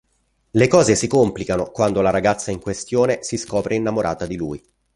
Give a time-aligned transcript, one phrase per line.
[0.49, 4.63] Le cose si complicano quando la ragazza in questione si scopre innamorata di lui.